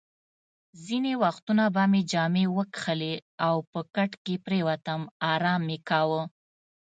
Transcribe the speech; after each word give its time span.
ځینې 0.85 1.13
وختونه 1.23 1.63
به 1.75 1.83
مې 1.91 2.01
جامې 2.11 2.45
وکښلې 2.57 3.13
او 3.45 3.55
په 3.71 3.79
کټ 3.95 4.11
کې 4.23 4.35
پرېوتم، 4.45 5.01
ارام 5.33 5.61
مې 5.67 5.77
کاوه. 5.89 6.21